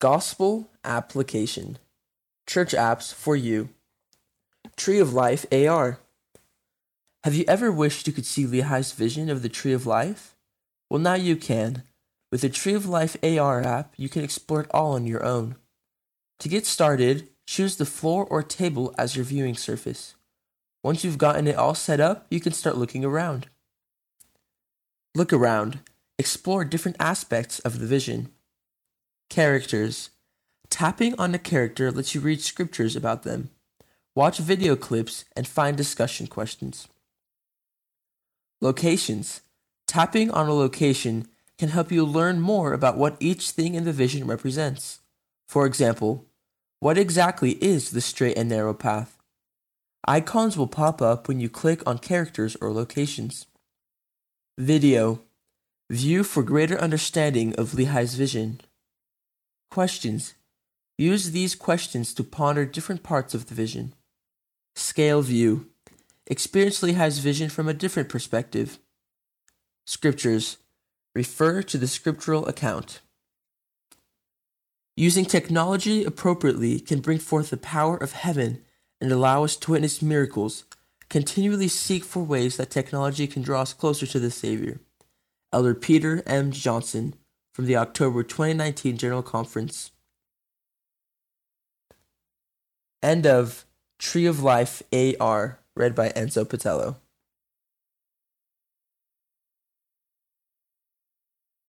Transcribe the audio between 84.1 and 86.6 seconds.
the Savior. Elder Peter M.